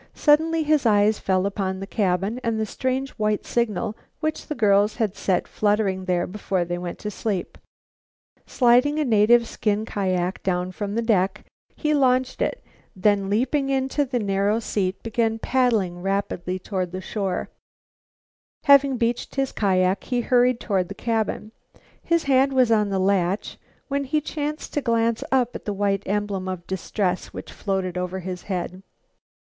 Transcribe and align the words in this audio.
Suddenly 0.15 0.63
his 0.63 0.87
eyes 0.87 1.19
fell 1.19 1.45
upon 1.45 1.79
the 1.79 1.85
cabin 1.85 2.39
and 2.43 2.59
the 2.59 2.65
strange 2.65 3.11
white 3.19 3.45
signal 3.45 3.95
which 4.19 4.47
the 4.47 4.55
girls 4.55 4.95
had 4.95 5.15
set 5.15 5.47
fluttering 5.47 6.05
there 6.05 6.25
before 6.25 6.65
they 6.65 6.79
went 6.79 6.97
to 6.97 7.11
sleep. 7.11 7.55
Sliding 8.47 8.97
a 8.97 9.05
native 9.05 9.47
skin 9.47 9.85
kiak 9.85 10.41
down 10.41 10.71
from 10.71 10.95
the 10.95 11.03
deck, 11.03 11.43
he 11.75 11.93
launched 11.93 12.41
it, 12.41 12.63
then 12.95 13.29
leaping 13.29 13.69
into 13.69 14.03
the 14.03 14.17
narrow 14.17 14.59
seat, 14.59 15.03
began 15.03 15.37
paddling 15.37 16.01
rapidly 16.01 16.57
toward 16.57 16.91
land. 16.91 17.47
Having 18.63 18.97
beached 18.97 19.35
his 19.35 19.51
kiak, 19.51 20.05
he 20.05 20.21
hurried 20.21 20.59
toward 20.59 20.87
the 20.87 20.95
cabin. 20.95 21.51
His 22.01 22.23
hand 22.23 22.53
was 22.53 22.71
on 22.71 22.89
the 22.89 22.97
latch, 22.97 23.59
when 23.87 24.05
he 24.05 24.19
chanced 24.19 24.73
to 24.73 24.81
glance 24.81 25.23
up 25.31 25.55
at 25.55 25.65
the 25.65 25.73
white 25.73 26.01
emblem 26.07 26.47
of 26.47 26.65
distress 26.65 27.27
which 27.33 27.51
floated 27.53 27.99
over 27.99 28.21
his 28.21 28.41
head. 28.41 28.81